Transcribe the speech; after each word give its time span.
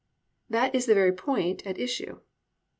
That 0.49 0.73
is 0.73 0.87
the 0.87 0.95
very 0.95 1.11
point 1.13 1.63
at 1.67 1.77
issue. 1.77 2.21